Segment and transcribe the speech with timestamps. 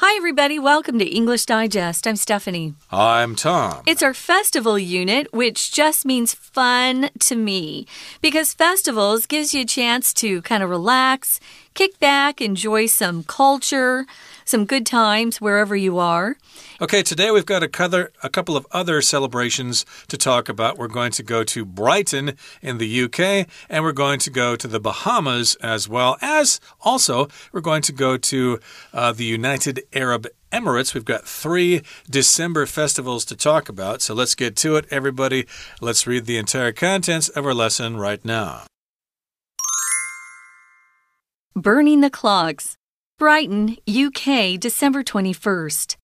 [0.00, 0.60] Hi, everybody.
[0.60, 2.06] Welcome to English Digest.
[2.06, 2.74] I'm Stephanie.
[2.92, 3.82] I'm Tom.
[3.84, 7.84] It's our festival unit, which just means fun to me
[8.20, 11.40] because festivals gives you a chance to kind of relax,
[11.78, 14.04] kick back, enjoy some culture,
[14.44, 16.36] some good times wherever you are.
[16.80, 20.76] Okay, today we've got a, a couple of other celebrations to talk about.
[20.76, 24.66] We're going to go to Brighton in the UK, and we're going to go to
[24.66, 28.58] the Bahamas as well as also we're going to go to
[28.92, 30.94] uh, the United Arab Emirates.
[30.94, 35.46] We've got three December festivals to talk about, so let's get to it, everybody.
[35.80, 38.64] Let's read the entire contents of our lesson right now.
[41.60, 42.76] Burning the Clocks,
[43.18, 45.96] Brighton, UK, December 21st.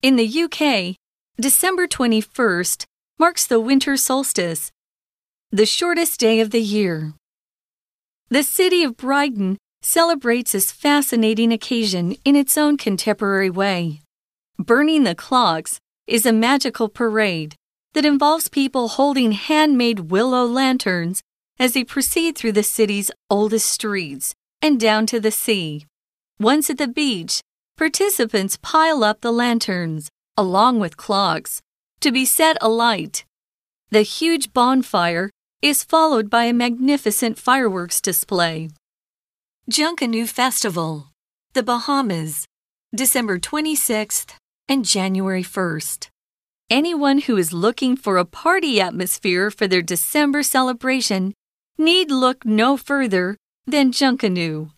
[0.00, 0.96] In the UK,
[1.38, 2.86] December 21st
[3.18, 4.70] marks the winter solstice,
[5.50, 7.12] the shortest day of the year.
[8.30, 14.00] The city of Brighton celebrates this fascinating occasion in its own contemporary way.
[14.58, 17.54] Burning the Clocks is a magical parade
[17.92, 21.20] that involves people holding handmade willow lanterns
[21.58, 25.86] as they proceed through the city's oldest streets and down to the sea.
[26.38, 27.40] Once at the beach,
[27.76, 31.60] participants pile up the lanterns, along with clocks,
[32.00, 33.24] to be set alight.
[33.90, 35.30] The huge bonfire
[35.62, 38.70] is followed by a magnificent fireworks display.
[39.70, 41.08] Junkanoo Festival,
[41.52, 42.46] the Bahamas,
[42.94, 44.34] December 26th
[44.68, 46.08] and January 1st.
[46.70, 51.34] Anyone who is looking for a party atmosphere for their December celebration
[51.76, 54.70] need look no further than Junkanoo.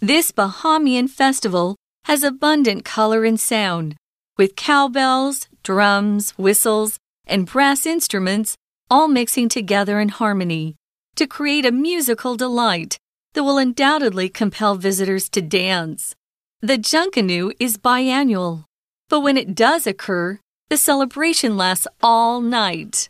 [0.00, 3.96] This Bahamian festival has abundant color and sound,
[4.38, 8.56] with cowbells, drums, whistles, and brass instruments
[8.90, 10.74] all mixing together in harmony
[11.16, 12.96] to create a musical delight
[13.34, 16.14] that will undoubtedly compel visitors to dance.
[16.60, 18.64] The Junkanoo is biannual,
[19.08, 23.08] but when it does occur, the celebration lasts all night.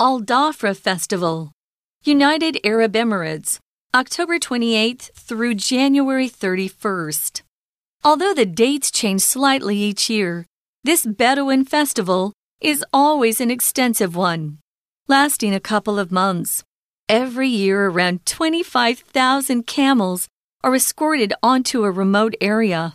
[0.00, 1.52] Al Dafra Festival,
[2.02, 3.58] United Arab Emirates,
[3.94, 7.40] October 28th through January 31st.
[8.04, 10.44] Although the dates change slightly each year,
[10.84, 14.58] this Bedouin festival is always an extensive one,
[15.08, 16.62] lasting a couple of months.
[17.08, 20.28] Every year, around 25,000 camels
[20.62, 22.94] are escorted onto a remote area.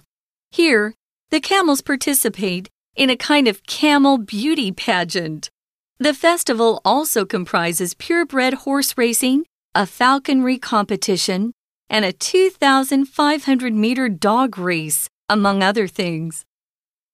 [0.52, 0.94] Here,
[1.32, 5.50] the camels participate in a kind of camel beauty pageant.
[5.98, 11.52] The festival also comprises purebred horse racing, a falconry competition,
[11.90, 16.46] and a 2,500 meter dog race, among other things.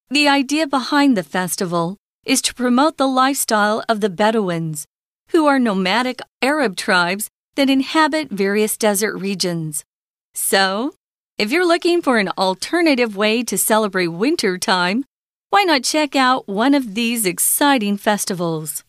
[0.10, 4.86] The idea behind the festival is to promote the lifestyle of the Bedouins,
[5.30, 9.84] who are nomadic Arab tribes that inhabit various desert regions.
[10.34, 10.94] So,
[11.38, 15.06] if you're looking for an alternative way to celebrate winter time,
[15.50, 18.84] why not check out one of these exciting festivals?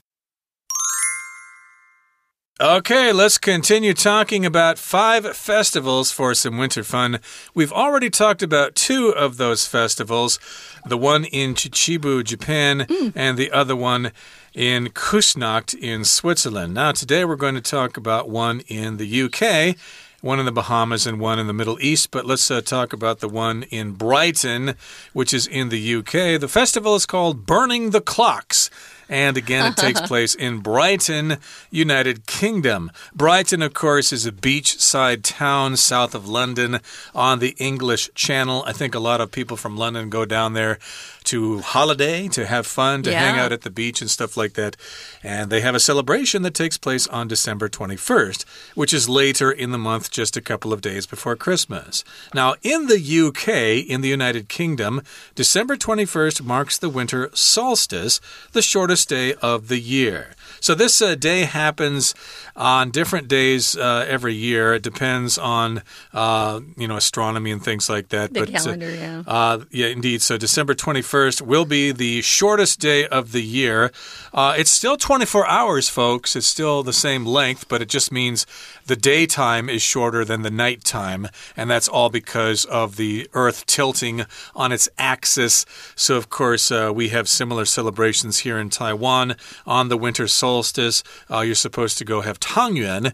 [2.60, 7.21] Okay, let's continue talking about five festivals for some winter fun.
[7.54, 10.38] We've already talked about two of those festivals
[10.84, 13.15] the one in Chichibu, Japan, mm.
[13.16, 14.12] and the other one
[14.53, 16.75] in Küsnacht in Switzerland.
[16.75, 19.78] Now, today we're going to talk about one in the UK
[20.21, 22.10] one in the Bahamas and one in the Middle East.
[22.10, 24.75] But let's uh, talk about the one in Brighton,
[25.12, 26.38] which is in the UK.
[26.38, 28.71] The festival is called Burning the Clocks.
[29.10, 31.38] And again, it takes place in Brighton,
[31.71, 32.93] United Kingdom.
[33.12, 36.78] Brighton, of course, is a beachside town south of London
[37.12, 38.62] on the English Channel.
[38.66, 40.78] I think a lot of people from London go down there
[41.25, 43.21] to holiday, to have fun, to yeah.
[43.21, 44.76] hang out at the beach and stuff like that.
[45.22, 48.44] And they have a celebration that takes place on December 21st,
[48.75, 52.04] which is later in the month, just a couple of days before Christmas.
[52.32, 55.03] Now, in the UK, in the United Kingdom,
[55.34, 58.21] December 21st marks the winter solstice,
[58.53, 60.28] the shortest day of the year.
[60.61, 62.15] So this uh, day happens
[62.56, 64.75] on different days uh, every year.
[64.75, 68.34] It depends on uh, you know astronomy and things like that.
[68.34, 69.22] The but, uh, calendar, yeah.
[69.27, 70.22] Uh, yeah, indeed.
[70.22, 73.92] So December 21st will be the shortest day of the year.
[74.33, 76.36] Uh, it's still 24 hours, folks.
[76.36, 78.47] It's still the same length, but it just means
[78.86, 84.24] the daytime is shorter than the nighttime, and that's all because of the Earth tilting
[84.54, 85.65] on its axis.
[85.95, 89.36] So, of course, uh, we have similar celebrations here in Taiwan
[89.66, 91.03] on the winter solstice.
[91.31, 93.13] Uh, you're supposed to go have tangyuan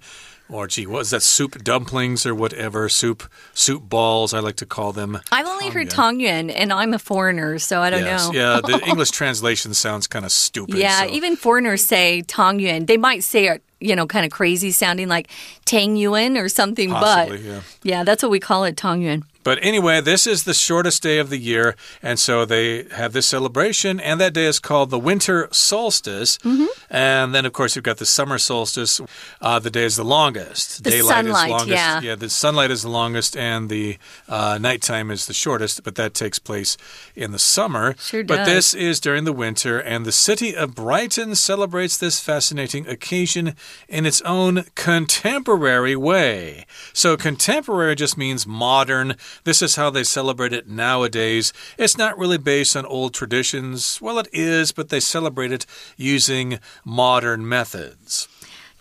[0.49, 1.23] or gee, what is that?
[1.23, 2.89] Soup dumplings or whatever.
[2.89, 5.19] Soup soup balls, I like to call them.
[5.33, 8.35] I've only heard tangyuan, and I'm a foreigner, so I don't yes, know.
[8.35, 10.77] yeah, the English translation sounds kind of stupid.
[10.77, 11.11] Yeah, so.
[11.11, 12.87] even foreigners say tangyuan.
[12.87, 15.29] They might say it, you know, kind of crazy sounding like
[15.65, 17.61] tangyuan or something, Possibly, but yeah.
[17.83, 19.25] yeah, that's what we call it, tangyuan.
[19.47, 23.29] But anyway, this is the shortest day of the year, and so they have this
[23.29, 26.37] celebration, and that day is called the winter solstice.
[26.43, 26.67] Mm -hmm.
[26.91, 29.01] And then, of course, you've got the summer solstice.
[29.41, 30.83] Uh, the day is the longest.
[30.83, 31.79] The Daylight sunlight, is longest.
[31.79, 32.03] yeah.
[32.03, 33.99] yeah, the sunlight is the longest, and the
[34.29, 36.77] uh, nighttime is the shortest, but that takes place
[37.15, 37.95] in the summer.
[38.01, 38.37] Sure does.
[38.37, 43.55] but this is during the winter, and the city of Brighton celebrates this fascinating occasion
[43.89, 46.67] in its own contemporary way.
[46.93, 49.15] So, contemporary just means modern.
[49.45, 51.53] This is how they celebrate it nowadays.
[51.79, 54.01] It's not really based on old traditions.
[54.01, 55.67] Well, it is, but they celebrate it
[55.97, 58.29] using modern methods.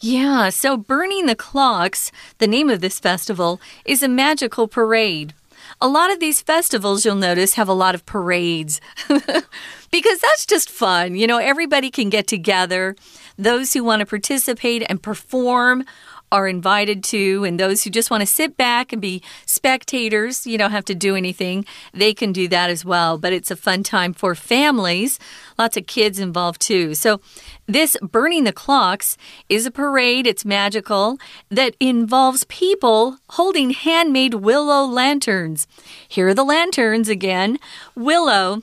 [0.01, 5.33] Yeah, so Burning the Clocks, the name of this festival, is a magical parade.
[5.81, 10.69] A lot of these festivals, you'll notice, have a lot of parades because that's just
[10.69, 11.15] fun.
[11.15, 12.95] You know, everybody can get together.
[13.37, 15.85] Those who want to participate and perform
[16.31, 20.57] are invited to, and those who just want to sit back and be spectators, you
[20.57, 23.17] don't have to do anything, they can do that as well.
[23.17, 25.19] But it's a fun time for families,
[25.57, 26.93] lots of kids involved too.
[26.93, 27.21] So,
[27.67, 29.17] this Burning the Clocks
[29.49, 31.17] is a parade, it's magical,
[31.49, 35.67] that involves people holding handmade willow lanterns.
[36.07, 37.57] Here are the lanterns again.
[37.95, 38.61] Willow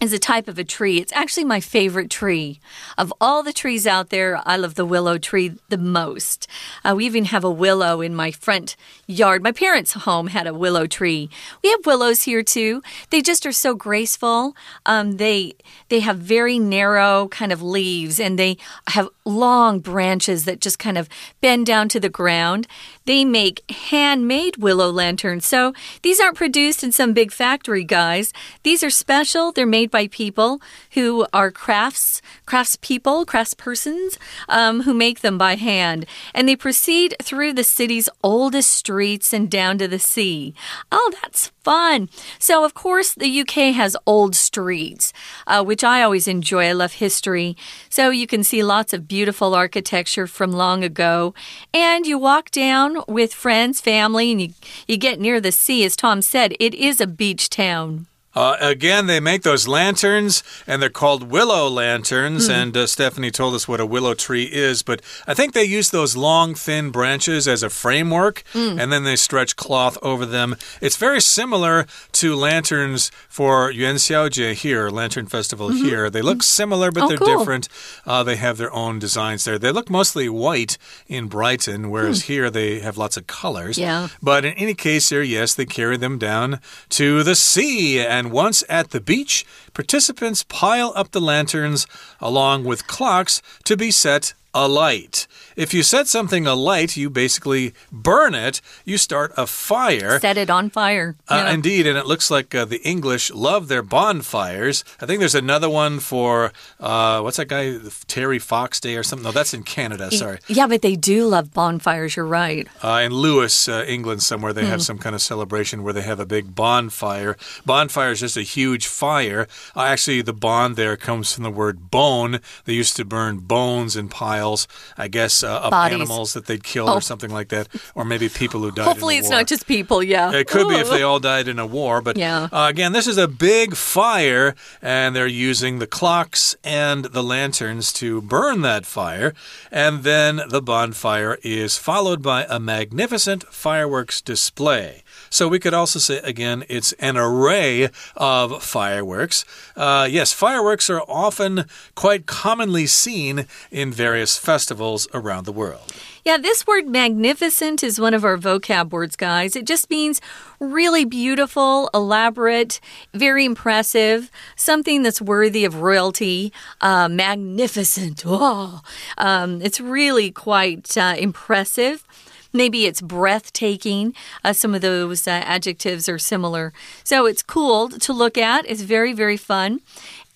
[0.00, 0.98] is a type of a tree.
[0.98, 2.58] It's actually my favorite tree.
[2.96, 6.48] Of all the trees out there, I love the willow tree the most.
[6.84, 8.76] Uh, we even have a willow in my front
[9.06, 9.42] yard.
[9.42, 11.28] My parents' home had a willow tree.
[11.62, 12.82] We have willows here too.
[13.10, 14.56] They just are so graceful.
[14.86, 15.54] Um, they
[15.88, 18.56] they have very narrow kind of leaves and they
[18.88, 21.08] have long branches that just kind of
[21.40, 22.66] bend down to the ground.
[23.06, 25.46] They make handmade willow lanterns.
[25.46, 25.72] So
[26.02, 28.32] these aren't produced in some big factory, guys.
[28.62, 29.52] These are special.
[29.52, 30.60] They're made by people
[30.92, 34.18] who are crafts, craftspeople, craftspersons
[34.48, 36.06] um, who make them by hand.
[36.34, 40.54] And they proceed through the city's oldest streets and down to the sea.
[40.90, 42.08] Oh, that's fun.
[42.38, 45.12] So, of course, the UK has old streets,
[45.46, 46.66] uh, which I always enjoy.
[46.66, 47.56] I love history.
[47.88, 49.19] So, you can see lots of beautiful
[49.54, 51.34] architecture from long ago.
[51.72, 54.48] And you walk down with friends, family, and you,
[54.86, 55.84] you get near the sea.
[55.84, 58.06] As Tom said, it is a beach town.
[58.34, 62.46] Uh, again, they make those lanterns, and they're called willow lanterns.
[62.46, 62.52] Hmm.
[62.52, 65.90] And uh, Stephanie told us what a willow tree is, but I think they use
[65.90, 68.78] those long, thin branches as a framework, Hmm.
[68.78, 70.56] and then they stretch cloth over them.
[70.80, 76.08] It's very similar to lanterns for Yuan Xiaojie here, Lantern Festival here.
[76.08, 77.02] They look similar, but.
[77.04, 77.38] Oh, they're cool.
[77.38, 77.68] different.
[78.06, 79.58] Uh, they have their own designs there.
[79.58, 80.78] They look mostly white
[81.08, 83.76] in Brighton, whereas here they have lots of colors.
[83.76, 83.82] Hmm.
[83.82, 84.08] Yeah.
[84.22, 86.60] But in any case, here, yes, they carry them down
[86.90, 87.98] to the sea.
[88.20, 89.46] And once at the beach,
[89.84, 91.86] participants pile up the lanterns
[92.20, 95.28] along with clocks to be set alight.
[95.54, 100.18] If you set something alight, you basically burn it, you start a fire.
[100.18, 101.14] Set it on fire.
[101.28, 101.52] Uh, Yeah.
[101.54, 104.82] Indeed, and it looks like uh, the English love their bonfires.
[105.00, 107.78] I think there's another one for uh, what's that guy,
[108.08, 109.22] Terry Fox Day or something?
[109.24, 110.10] No, that's in Canada.
[110.10, 112.16] Sorry, Yeah, but they do love bonfires.
[112.16, 112.66] You're right.
[112.82, 114.70] uh, in Lewes, uh, England, somewhere they Hmm.
[114.74, 117.36] have some kind of celebration where they have a big bonfire.
[117.64, 119.46] Bonfire is just a huge fire.
[119.76, 122.40] Uh, actually, the bond there comes from the word bone.
[122.64, 124.66] They used to burn bones in piles,
[124.98, 125.94] I guess, uh, of Bodies.
[125.96, 126.94] animals that they'd killed Oh.
[126.94, 128.84] or something like that, or maybe people who died.
[128.86, 129.38] Hopefully, it's war.
[129.38, 130.02] not just people.
[130.02, 130.32] Yeah.
[130.32, 132.48] It could be if they all died in a war, but Yeah.
[132.52, 137.92] uh, again, this is a big fire, and they're using the clocks and the lanterns
[137.94, 139.34] to burn that fire.
[139.70, 145.02] And then the bonfire is followed by a magnificent fireworks display.
[145.28, 149.44] So we could also say, again, it's an array of fireworks.
[149.76, 151.64] Uh, yes, fireworks are often
[151.94, 155.92] quite commonly seen in various festivals around the world.
[156.24, 159.56] Yeah, this word magnificent is one of our vocab words, guys.
[159.56, 160.20] It just means
[160.58, 162.78] really beautiful, elaborate,
[163.14, 168.24] very impressive, something that's worthy of royalty, uh, magnificent.
[168.32, 168.80] Oh,
[169.18, 172.04] um, it's really quite uh, impressive.
[172.52, 174.14] Maybe it's breathtaking.
[174.44, 176.72] Uh, some of those uh, adjectives are similar.
[177.04, 178.68] So it's cool to look at.
[178.68, 179.80] It's very, very fun.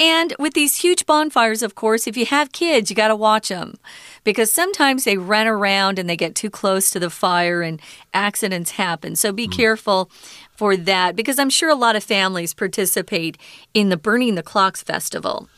[0.01, 3.49] And with these huge bonfires, of course, if you have kids, you got to watch
[3.49, 3.79] them
[4.25, 7.81] because sometimes they run around and they get too close to the fire and
[8.13, 9.15] accidents happen.
[9.15, 10.11] So be careful
[10.57, 13.39] for that because I'm sure a lot of families participate
[13.73, 15.49] in the Burning the Clocks Festival.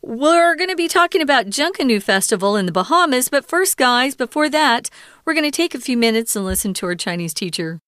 [0.00, 4.50] We're going to be talking about Junkanoo Festival in the Bahamas, but first, guys, before
[4.50, 4.90] that,
[5.24, 7.78] we're going to take a few minutes and listen to our Chinese teacher.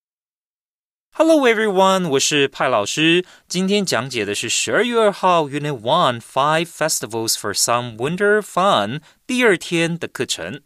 [1.19, 3.25] Hello everyone，我是派老师。
[3.49, 10.61] 今天讲解的是十二月二号 Unit One Five Festivals for Some Winter Fun 第二天的课程。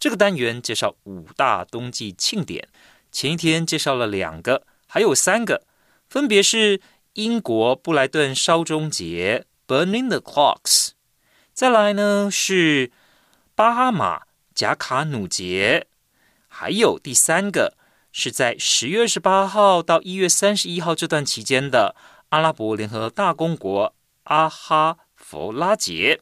[0.00, 2.68] 这个单元介绍五大冬季庆典，
[3.12, 5.62] 前一天介绍了两个，还有三个。
[6.08, 6.80] 分别是
[7.14, 10.91] 英国布莱顿烧钟节 （Burning the Clocks），
[11.53, 12.91] 再来呢是
[13.53, 14.23] 巴哈马
[14.55, 15.87] 贾卡努节，
[16.47, 17.75] 还有第三个
[18.11, 21.95] 是在十月二十八号到一月三十一号这段期间的
[22.29, 23.93] 阿拉伯联合大公国
[24.23, 26.21] 阿哈佛拉节。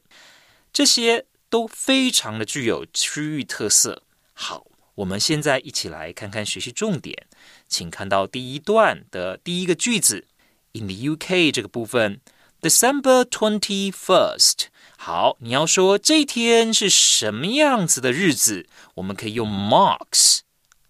[0.72, 4.02] 这些都非常的具有区域特色。
[4.34, 7.26] 好，我们现在一起来看看学习重点，
[7.66, 10.26] 请看到第一段的第一个句子
[10.72, 12.20] ，In the UK 这个部分
[12.68, 14.66] ，December twenty first。
[14.98, 20.40] 好，你要说这一天是什么样子的日子，我们可以用 marks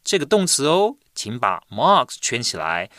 [0.02, 2.90] 这个动词哦，请把 marks 圈起来。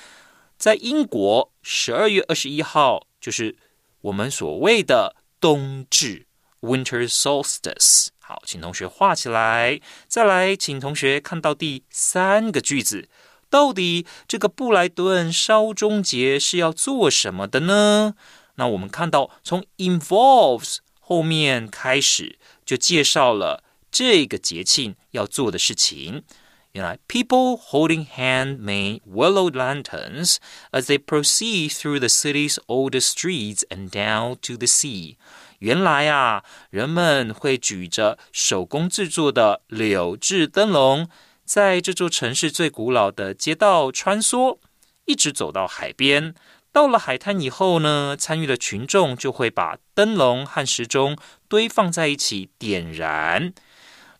[0.59, 3.55] 在英国，十二月二十一号就是
[4.01, 6.27] 我们所谓的冬至
[6.61, 8.09] （Winter Solstice）。
[8.19, 9.81] 好，请同学画起来。
[10.07, 13.09] 再来，请同学看到第三个句子，
[13.49, 18.13] 到底这个布莱顿烧钟节是要做什么的呢？
[18.56, 26.24] 那我们看到从 involves 后面开始就介绍了这个节庆要做的事情。
[26.72, 30.36] 原来，people holding handmade willow lanterns
[30.70, 35.16] as they proceed through the city's older streets and down to the sea。
[35.58, 41.08] 原来啊，人们会举着手工制作的柳制灯笼，
[41.44, 44.56] 在这座城市最古老的街道穿梭，
[45.04, 46.34] 一直走到海边。
[46.71, 53.53] 到了海滩以后呢，参与的群众就会把灯笼和时钟堆放在一起点燃。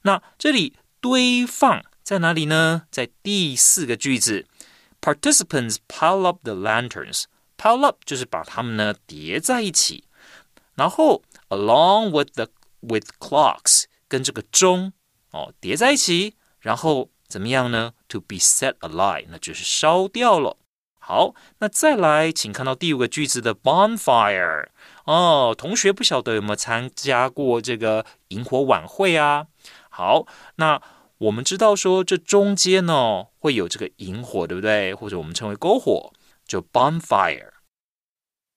[0.02, 2.84] 那这里堆放在哪里呢？
[2.90, 4.46] 在第四个句子
[5.02, 7.26] ，Participants pile up the lanterns。
[7.58, 10.06] pile up 就是把它们呢叠在一起。
[10.76, 12.50] 然后，along with the
[12.82, 14.94] with clocks，跟这个钟
[15.32, 20.58] 哦叠在一起，然后怎么样呢？To be set alight，那就是烧掉了。
[21.08, 24.68] 好，那再来，请看到第五个句子的 bonfire
[25.06, 29.46] 哦，同学不晓得有没有参加过这个萤火晚会啊？
[29.90, 30.82] 好，那
[31.20, 34.94] 我们知道说这中间呢会有这个萤火，对不对？
[34.94, 36.12] 或者我们称为篝火，
[36.46, 37.52] 就 bonfire。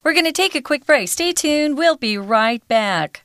[0.03, 1.07] We're going to take a quick break.
[1.07, 1.77] Stay tuned.
[1.77, 3.21] We'll be right back.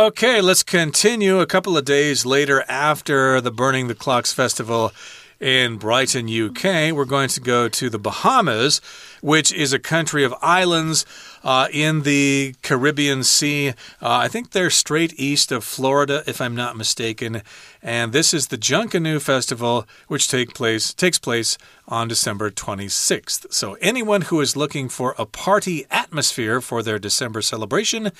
[0.00, 1.40] Okay, let's continue.
[1.40, 4.94] A couple of days later, after the Burning the Clocks festival
[5.38, 8.80] in Brighton, UK, we're going to go to the Bahamas,
[9.20, 11.04] which is a country of islands
[11.44, 13.68] uh, in the Caribbean Sea.
[13.68, 17.42] Uh, I think they're straight east of Florida, if I'm not mistaken.
[17.82, 23.52] And this is the Junkanoo Festival, which take place takes place on December 26th.
[23.52, 28.12] So anyone who is looking for a party atmosphere for their December celebration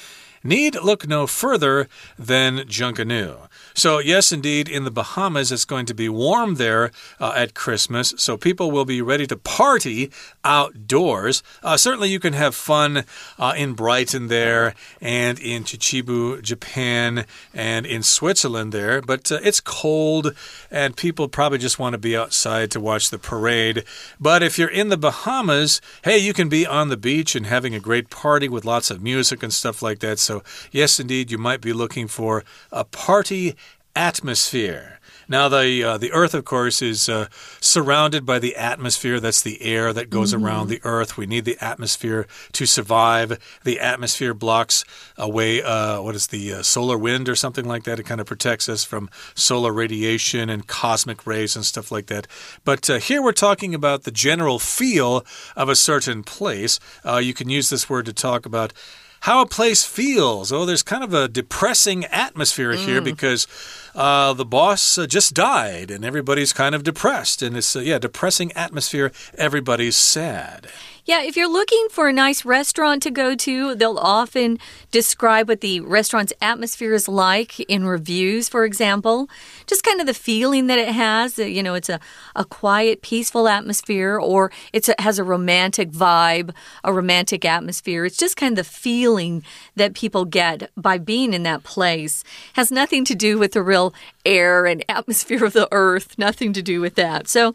[0.42, 3.48] need look no further than Junkanoo.
[3.74, 8.14] So, yes, indeed, in the Bahamas, it's going to be warm there uh, at Christmas.
[8.16, 10.10] So, people will be ready to party
[10.44, 11.42] outdoors.
[11.62, 13.04] Uh, certainly, you can have fun
[13.38, 19.00] uh, in Brighton there and in Chichibu, Japan, and in Switzerland there.
[19.00, 20.34] But uh, it's cold,
[20.70, 23.84] and people probably just want to be outside to watch the parade.
[24.18, 27.74] But if you're in the Bahamas, hey, you can be on the beach and having
[27.74, 30.18] a great party with lots of music and stuff like that.
[30.18, 30.29] So,
[30.70, 33.54] yes, indeed, you might be looking for a party
[33.94, 35.00] atmosphere.
[35.30, 37.28] Now, the uh, the Earth, of course, is uh,
[37.60, 39.20] surrounded by the atmosphere.
[39.20, 40.44] That's the air that goes mm -hmm.
[40.44, 41.16] around the Earth.
[41.16, 43.38] We need the atmosphere to survive.
[43.62, 44.84] The atmosphere blocks
[45.16, 48.00] away uh, what is the uh, solar wind or something like that.
[48.00, 52.26] It kind of protects us from solar radiation and cosmic rays and stuff like that.
[52.64, 55.22] But uh, here we're talking about the general feel
[55.54, 56.80] of a certain place.
[57.04, 58.72] Uh, you can use this word to talk about
[59.20, 60.50] how a place feels.
[60.50, 62.84] Oh, there's kind of a depressing atmosphere mm.
[62.84, 63.46] here because
[63.94, 67.42] uh, the boss uh, just died and everybody's kind of depressed.
[67.42, 69.12] And it's, uh, yeah, depressing atmosphere.
[69.36, 70.68] Everybody's sad.
[71.06, 74.58] Yeah, if you're looking for a nice restaurant to go to, they'll often
[74.90, 79.28] describe what the restaurant's atmosphere is like in reviews, for example.
[79.66, 81.38] Just kind of the feeling that it has.
[81.38, 82.00] You know, it's a,
[82.36, 86.54] a quiet, peaceful atmosphere, or it has a romantic vibe,
[86.84, 88.04] a romantic atmosphere.
[88.04, 89.42] It's just kind of the feeling
[89.76, 92.22] that people get by being in that place.
[92.52, 93.79] Has nothing to do with the real
[94.24, 97.28] air and atmosphere of the earth, nothing to do with that.
[97.28, 97.54] So,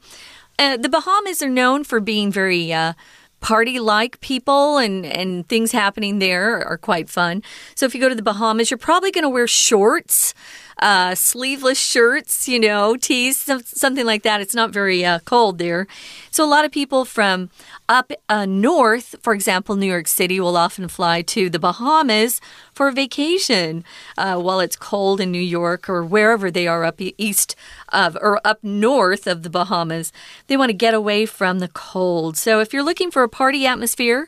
[0.58, 2.94] uh, the Bahamas are known for being very uh,
[3.41, 7.44] party like people and, and things happening there are quite fun.
[7.75, 10.34] So if you go to the Bahamas, you're probably going to wear shorts
[10.79, 14.41] uh, sleeveless shirts, you know, tees, something like that.
[14.41, 15.88] It's not very uh, cold there.
[16.32, 17.50] So, a lot of people from
[17.88, 22.41] up uh, north, for example, New York City, will often fly to the Bahamas
[22.74, 23.84] for a vacation
[24.17, 27.55] uh, while it's cold in New York or wherever they are up east
[27.89, 30.12] of or up north of the Bahamas.
[30.48, 32.38] They want to get away from the cold.
[32.38, 34.27] So, if you're looking for a party atmosphere,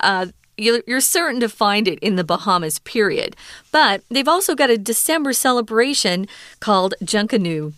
[0.00, 0.26] uh,
[0.58, 3.36] you're certain to find it in the Bahamas, period.
[3.72, 6.26] But they've also got a December celebration
[6.60, 7.72] called Junkanoo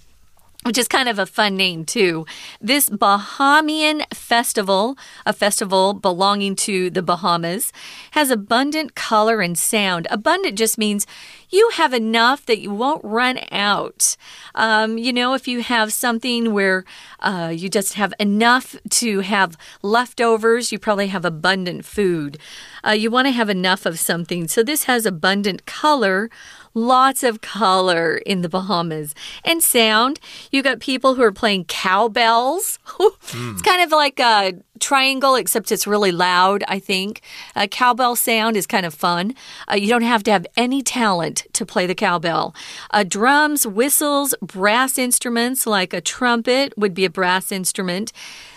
[0.64, 2.26] which is kind of a fun name, too.
[2.61, 7.73] This Bahamian festival, a festival belonging to the Bahamas,
[8.11, 10.07] has abundant color and sound.
[10.11, 11.07] Abundant just means
[11.49, 14.17] you have enough that you won't run out.
[14.55, 16.85] Um, you know, if you have something where
[17.21, 22.38] uh, you just have enough to have leftovers, you probably have abundant food.
[22.87, 24.47] Uh, you want to have enough of something.
[24.47, 26.29] So this has abundant color
[26.75, 29.15] lots of color in the Bahamas.
[29.45, 32.79] And sound, you got people who are playing cowbells.
[32.87, 33.53] mm.
[33.53, 37.21] It's kind of like a triangle, except it's really loud, I think.
[37.55, 39.35] A cowbell sound is kind of fun.
[39.71, 42.55] Uh, you don't have to have any talent to play the cowbell.
[42.91, 48.12] Uh, drums, whistles, brass instruments like a trumpet would be a brass instrument.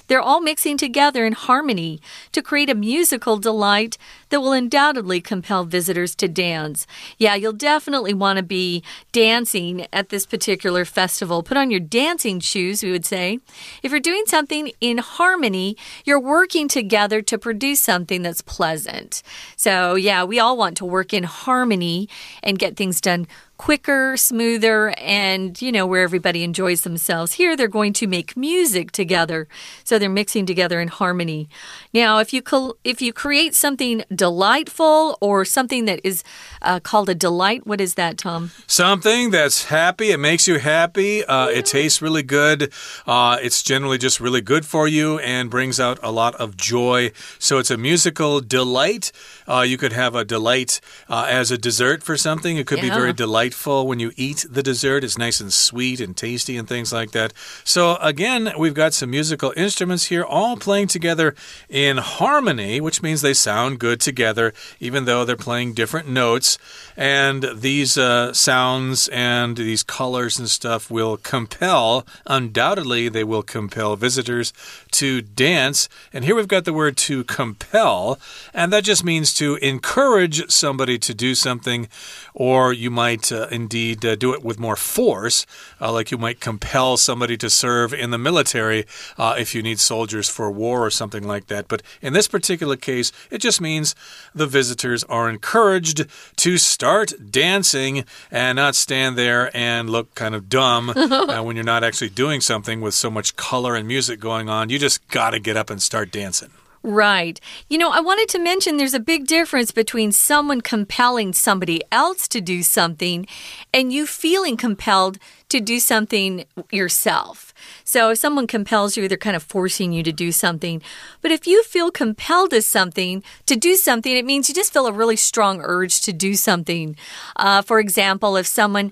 [0.08, 3.98] They're all mixing together in harmony to create a musical delight
[4.30, 6.86] that will undoubtedly compel visitors to dance.
[7.18, 11.44] Yeah, you'll definitely want to be dancing at this particular festival.
[11.44, 13.40] Put on your dancing shoes, we would say.
[13.82, 19.24] If you're doing something in harmony, you're working together to produce something that's pleasant.
[19.56, 22.10] So, yeah, we all want to work in harmony
[22.42, 23.28] and get things done
[23.64, 27.32] quicker, smoother, and, you know, where everybody enjoys themselves.
[27.32, 29.48] Here, they're going to make music together.
[29.86, 31.48] So they're mixing together in harmony.
[31.94, 32.42] Now, if you,
[32.84, 36.26] if you create something delightful or something that is
[36.62, 38.52] uh, called a delight, what is that, Tom?
[38.68, 40.12] Something that's happy.
[40.12, 41.24] It makes you happy.
[41.24, 42.70] Uh, it tastes really good.
[43.08, 47.14] Uh, it's generally just really good for you and brings out a lot of joy.
[47.40, 49.14] So it's a musical delight.
[49.48, 52.58] Uh, you could have a delight uh, as a dessert for something.
[52.58, 52.90] It could yeah.
[52.90, 55.04] be very delightful when you eat the dessert.
[55.04, 57.34] It's nice and sweet and tasty and things like that.
[57.64, 61.36] So, again, we've got some musical instruments here all playing together
[61.70, 66.58] in harmony, which means they sound good together, even though they're playing different notes.
[66.98, 73.96] And these uh, sounds and these colors and stuff will compel, undoubtedly, they will compel
[73.96, 74.54] visitors
[74.92, 75.90] to dance.
[76.12, 78.20] And here we've got the word to compel,
[78.54, 81.88] and that just means to encourage somebody to do something,
[82.34, 85.46] or you might uh, indeed uh, do it with more force,
[85.82, 88.86] uh, like you might compel somebody to serve in the military
[89.18, 91.68] uh, if you need soldiers for war or something like that.
[91.68, 93.96] But in this particular case, it just means
[94.34, 96.06] the visitors are encouraged
[96.38, 101.84] to start dancing and not stand there and look kind of dumb when you're not
[101.84, 104.70] actually doing something with so much color and music going on.
[104.70, 106.52] You just got to get up and start dancing.
[106.86, 107.40] Right.
[107.70, 112.28] You know, I wanted to mention there's a big difference between someone compelling somebody else
[112.28, 113.26] to do something
[113.74, 115.18] and you feeling compelled
[115.48, 117.54] to do something yourself.
[117.86, 120.82] So if someone compels you, they're kind of forcing you to do something.
[121.22, 124.88] But if you feel compelled to something, to do something, it means you just feel
[124.88, 126.98] a really strong urge to do something.
[127.38, 128.92] Uh, for example, if someone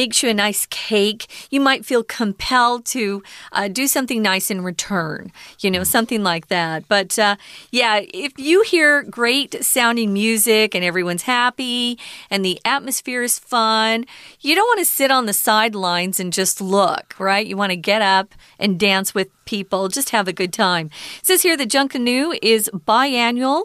[0.00, 4.64] makes you a nice cake, you might feel compelled to uh, do something nice in
[4.64, 6.88] return, you know, something like that.
[6.88, 7.36] But uh,
[7.70, 11.98] yeah, if you hear great sounding music and everyone's happy
[12.30, 14.06] and the atmosphere is fun,
[14.40, 17.46] you don't want to sit on the sidelines and just look, right?
[17.46, 20.86] You want to get up and dance with people, just have a good time.
[21.18, 23.64] It says here the Junkanoo is biannual.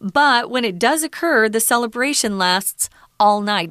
[0.00, 2.88] But when it does occur, the celebration lasts
[3.20, 3.68] all night.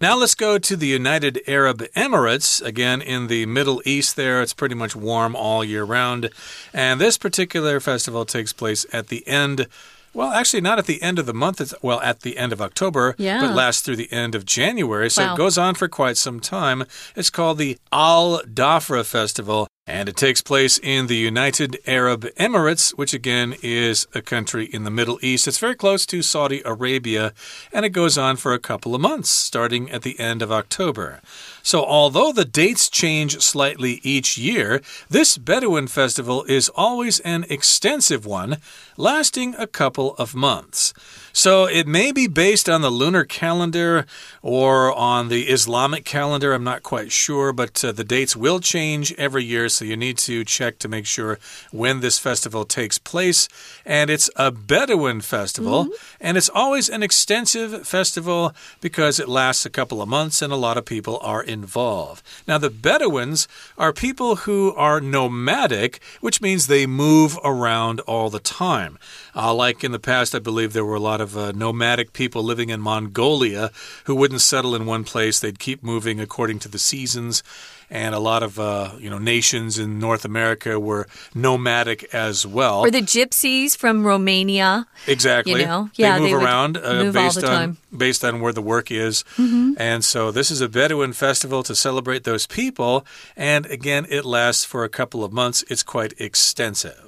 [0.00, 2.64] Now let's go to the United Arab Emirates.
[2.64, 6.30] Again, in the Middle East, there it's pretty much warm all year round.
[6.72, 9.68] And this particular festival takes place at the end.
[10.14, 11.60] Well, actually, not at the end of the month.
[11.60, 13.40] It's, well, at the end of October, yeah.
[13.40, 15.08] but lasts through the end of January.
[15.10, 15.34] So wow.
[15.34, 16.84] it goes on for quite some time.
[17.14, 19.68] It's called the Al Dafra Festival.
[19.84, 24.84] And it takes place in the United Arab Emirates, which again is a country in
[24.84, 25.48] the Middle East.
[25.48, 27.32] It's very close to Saudi Arabia,
[27.72, 31.20] and it goes on for a couple of months, starting at the end of October.
[31.62, 38.26] So, although the dates change slightly each year, this Bedouin festival is always an extensive
[38.26, 38.58] one,
[38.96, 40.92] lasting a couple of months.
[41.32, 44.06] So, it may be based on the lunar calendar
[44.42, 46.52] or on the Islamic calendar.
[46.52, 50.18] I'm not quite sure, but uh, the dates will change every year so you need
[50.18, 51.38] to check to make sure
[51.70, 53.48] when this festival takes place.
[53.86, 56.26] And it's a Bedouin festival, mm -hmm.
[56.26, 60.56] and it's always an extensive festival because it lasts a couple of months and a
[60.56, 62.24] lot of people are involved.
[62.48, 63.46] Now, the Bedouins
[63.78, 68.98] are people who are nomadic, which means they move around all the time.
[69.36, 72.42] Uh, like in the past, I believe there were a lot of uh, nomadic people
[72.42, 73.70] living in Mongolia
[74.04, 75.38] who wouldn't settle in one place.
[75.38, 77.42] They'd keep moving according to the seasons
[77.92, 82.80] and a lot of uh, you know nations in North America were nomadic as well.
[82.80, 84.86] Or the gypsies from Romania.
[85.06, 85.60] Exactly.
[85.60, 88.90] You know, yeah, they move around uh, move based on based on where the work
[88.90, 89.80] is, mm -hmm.
[89.80, 93.04] and so this is a Bedouin festival to celebrate those people.
[93.36, 95.62] And again, it lasts for a couple of months.
[95.68, 97.02] It's quite extensive.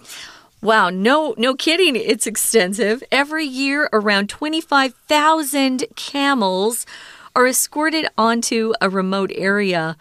[0.60, 2.96] Wow, no no kidding, it's extensive.
[3.10, 6.86] Every year around 25,000 camels
[7.32, 9.96] are escorted onto a remote area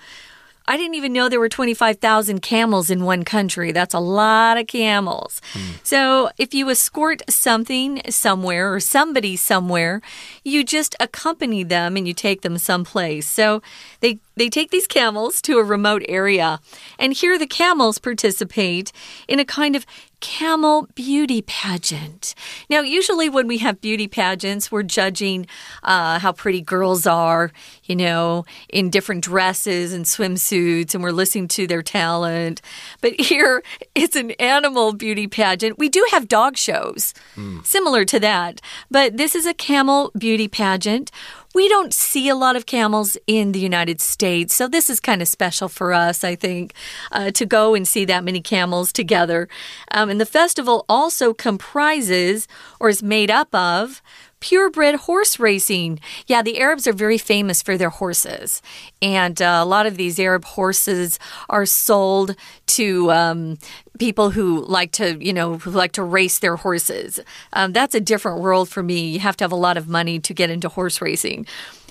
[0.66, 3.72] I didn't even know there were 25,000 camels in one country.
[3.72, 5.42] That's a lot of camels.
[5.54, 5.86] Mm.
[5.86, 10.02] So, if you escort something somewhere or somebody somewhere,
[10.44, 13.28] you just accompany them and you take them someplace.
[13.28, 13.62] So,
[14.00, 16.60] they they take these camels to a remote area,
[17.00, 18.92] and here the camels participate
[19.28, 19.86] in a kind of
[20.24, 22.34] camel beauty pageant.
[22.70, 25.48] Now, usually when we have beauty pageants, we're judging
[25.84, 27.52] uh, how pretty girls are,
[27.84, 32.62] you know, in different dresses and swimsuits, and we're listening to their talent.
[33.02, 33.64] But here,
[33.96, 35.78] it's an animal beauty pageant.
[35.78, 37.64] We do have dog shows mm.
[37.66, 41.12] similar to that, but this is a camel beauty pageant
[41.54, 45.22] we don't see a lot of camels in the United States, so this is kind
[45.22, 46.74] of special for us, I think,
[47.12, 49.48] uh, to go and see that many camels together.
[49.92, 52.48] Um, and the festival also comprises
[52.80, 54.02] or is made up of
[54.44, 56.02] purebred horse racing.
[56.28, 58.62] Yeah, the Arabs are very famous for their horses.
[59.02, 62.36] And uh, a lot of these Arab horses are sold
[62.68, 63.58] to um,
[64.00, 67.20] people who like to, you know, who like to race their horses.
[67.54, 69.10] Um, that's a different world for me.
[69.10, 71.46] You have to have a lot of money to get into horse racing.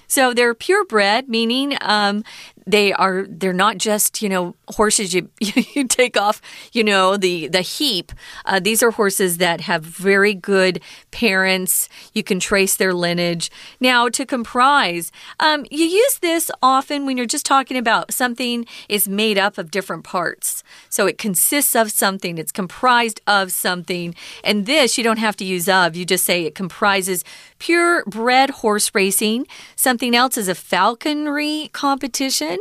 [0.09, 2.23] So they're purebred, meaning um,
[2.67, 6.41] they are they're not just you know horses you you take off
[6.73, 8.13] you know the the heap.
[8.45, 11.89] Uh, these are horses that have very good parents.
[12.13, 13.51] You can trace their lineage.
[13.81, 19.09] Now to comprise um, you use this often when you're just talking about something is
[19.09, 20.63] made up of different parts.
[20.89, 22.39] So it consists of something.
[22.39, 24.15] It's comprised of something.
[24.45, 25.97] And this you don't have to use of.
[25.97, 27.25] You just say it comprises
[27.59, 29.47] purebred horse racing.
[29.77, 32.52] Something else is a falconry competition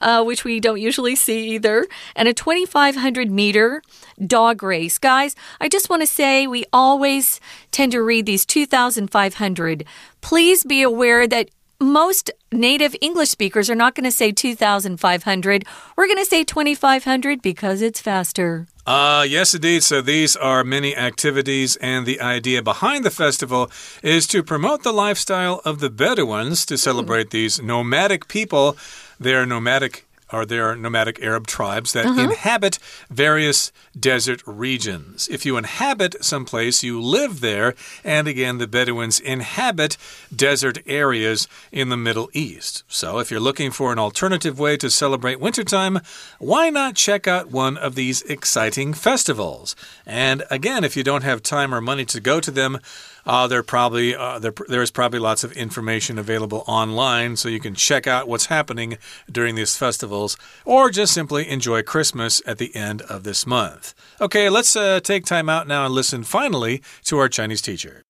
[0.00, 3.82] uh, which we don't usually see either, and a 2,500 meter
[4.26, 4.98] dog race.
[4.98, 9.84] Guys, I just want to say we always tend to read these 2,500.
[10.20, 15.64] Please be aware that most native English speakers are not going to say 2,500.
[15.96, 18.66] We're going to say 2,500 because it's faster.
[18.86, 19.82] Uh, yes, indeed.
[19.82, 23.70] So these are many activities, and the idea behind the festival
[24.02, 28.76] is to promote the lifestyle of the Bedouins to celebrate these nomadic people.
[29.20, 32.24] They are nomadic are there nomadic Arab tribes that uh -huh.
[32.24, 32.78] inhabit
[33.10, 35.28] various desert regions.
[35.28, 37.74] If you inhabit someplace, you live there.
[38.04, 39.96] And again, the Bedouins inhabit
[40.30, 42.84] desert areas in the Middle East.
[42.88, 46.00] So if you're looking for an alternative way to celebrate wintertime,
[46.38, 49.76] why not check out one of these exciting festivals?
[50.06, 52.78] And again, if you don't have time or money to go to them,
[53.27, 57.73] uh, there probably uh, there, there's probably lots of information available online, so you can
[57.73, 58.97] check out what's happening
[59.31, 63.93] during these festivals, or just simply enjoy Christmas at the end of this month.
[64.19, 68.03] Okay, let's uh, take time out now and listen finally to our Chinese teacher.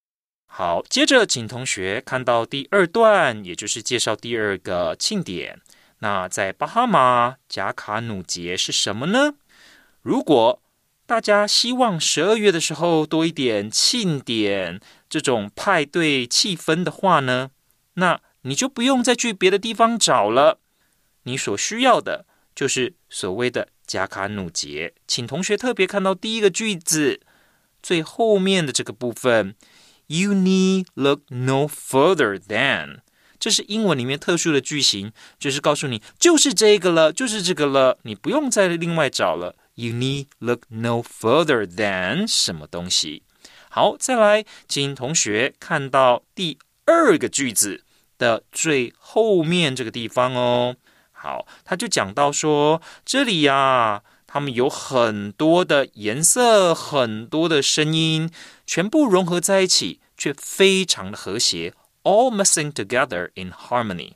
[0.46, 5.60] 好，接着请同学看到第二段，也就是介绍第二个庆典。
[5.98, 9.34] 那在巴哈马贾卡努节是什么呢？
[10.02, 10.60] 如果
[11.06, 17.49] 大家希望十二月的时候多一点庆典， 这种派对气氛的话呢，
[17.95, 20.59] 那你就不用再去别的地方找了。
[21.23, 24.93] 你所需要的就是所谓的加卡努节。
[25.07, 27.19] 请同学特别看到第一个句子
[27.81, 29.55] 最后面的这个部分
[30.07, 32.99] ，You need look no further than。
[33.39, 39.55] 这是英文里面特殊的句型，就是告诉你就是这个了，就是这个了，你不用再另外找了。
[39.75, 43.23] You need look no further than 什么东西？
[43.69, 47.83] 好，再来，请同学看到第二个句子
[48.17, 50.75] 的最后面这个地方哦。
[51.11, 58.31] 好，他就讲到说，这里呀，他们有很多的颜色，很多的声音，
[58.65, 64.13] 全部融合在一起，却非常的和谐，all mixing together in harmony。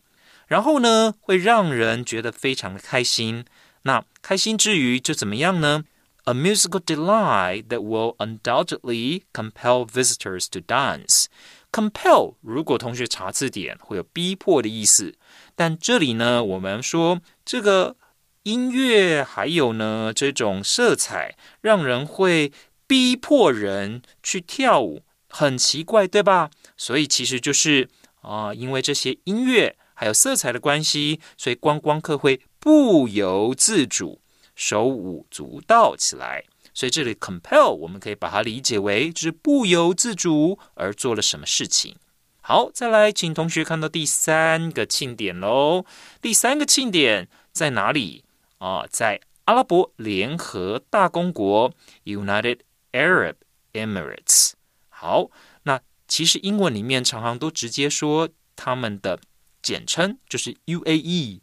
[0.47, 3.45] 然后呢，会让人觉得非常的开心。
[3.83, 5.83] 那开心之余就怎么样呢
[6.24, 11.26] ？A musical delight that will undoubtedly compel visitors to dance.
[11.72, 15.14] Compel，如果同学查字典，会有逼迫的意思。
[15.54, 17.96] 但这里呢，我们说这个
[18.44, 22.52] 音乐还有呢这种色彩，让人会
[22.86, 26.50] 逼迫人去跳舞，很奇怪，对吧？
[26.76, 27.88] 所以其实就是
[28.22, 34.20] 啊，因为这些音乐还有色彩的关系，所以观光客会不由自主
[34.55, 36.43] 手舞足蹈起来。
[36.73, 41.95] 所以这里 compel 我们可以把它理解为就是不由自主而做了什么事情。
[42.41, 45.85] 好，再来，请同学看到第三个庆典喽。
[46.21, 48.25] 第三个庆典在哪里
[48.57, 48.85] 啊？
[48.89, 51.71] 在阿拉伯联合大公国
[52.05, 52.59] （United
[52.91, 53.35] Arab
[53.71, 54.53] Emirates）。
[54.89, 55.29] 好，
[55.63, 59.19] 那其实英文里面常常都直接说他们的
[59.61, 61.39] 简称就是 UAE，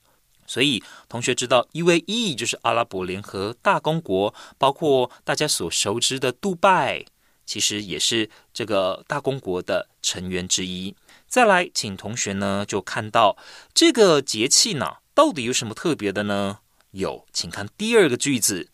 [0.50, 7.04] 所以同学知道 UAE 就是阿拉伯联合大公国，包括大家所熟知的杜拜。
[7.46, 10.96] 其实也是这个大公国的成员之一。
[11.28, 13.36] 再来，请同学呢就看到
[13.72, 16.58] 这个节气呢，到底有什么特别的呢？
[16.90, 18.70] 有，请看第二个句子，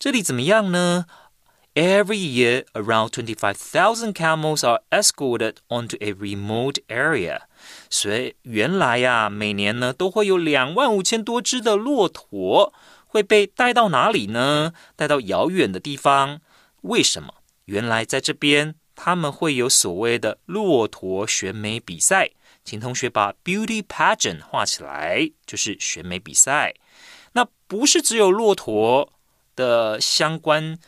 [0.00, 1.06] 这里怎么样呢
[1.74, 7.42] ？Every year, around twenty-five thousand camels are escorted onto a remote area。
[7.90, 12.72] 所以原来呀，每年呢都会有两万五千多只的骆驼
[13.06, 14.72] 会被带到哪里呢？
[14.96, 16.40] 带到遥远的地方。
[16.82, 17.34] 为什么？
[17.66, 22.30] 原来在这边，他们会有所谓的骆驼选美比赛，
[22.64, 26.74] 请同学把 beauty pageant 画起来，就是选美比赛。
[27.34, 29.12] 那不是只有骆驼
[29.54, 30.78] 的相关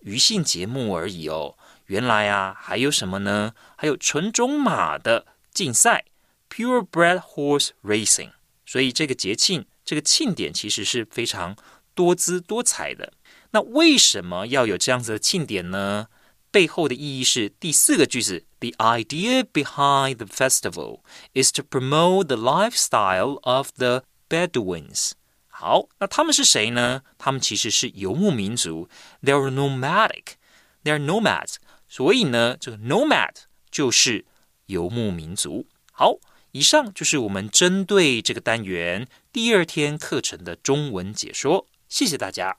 [0.00, 1.56] 娱乐节目而已哦。
[1.86, 3.52] 原来啊，还有什么呢？
[3.76, 6.04] 还有纯种马的竞赛
[6.51, 8.31] ，purebred horse racing。
[8.65, 11.55] 所以这个节庆，这个庆典其实是非常
[11.95, 13.13] 多姿多彩的。
[13.51, 16.07] 那为什么要有这样子的庆典呢？
[16.51, 21.01] 背后的意义是第四个句子：The idea behind the festival
[21.33, 25.11] is to promote the lifestyle of the Bedouins。
[25.47, 27.03] 好，那他们是谁呢？
[27.17, 28.89] 他们其实是游牧民族，
[29.23, 30.35] They are nomadic.
[30.83, 31.55] They are nomads。
[31.87, 33.33] 所以呢，这个 nomad
[33.71, 34.25] 就是
[34.65, 35.67] 游牧民族。
[35.91, 36.17] 好，
[36.51, 41.67] 以上就是我们针对这个单元第二天课程的中文解说。
[41.87, 42.57] 谢谢大家。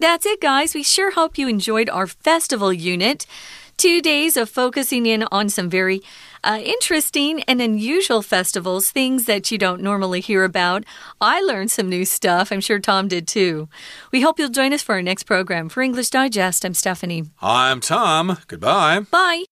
[0.00, 0.74] That's it, guys.
[0.74, 3.26] We sure hope you enjoyed our festival unit.
[3.76, 6.00] Two days of focusing in on some very
[6.44, 10.84] uh, interesting and unusual festivals, things that you don't normally hear about.
[11.20, 12.52] I learned some new stuff.
[12.52, 13.68] I'm sure Tom did too.
[14.12, 15.68] We hope you'll join us for our next program.
[15.68, 17.24] For English Digest, I'm Stephanie.
[17.42, 18.38] I'm Tom.
[18.46, 19.00] Goodbye.
[19.10, 19.44] Bye.